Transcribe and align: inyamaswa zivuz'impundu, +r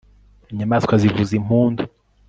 inyamaswa 0.51 0.93
zivuz'impundu, 1.01 1.81
+r 1.87 1.89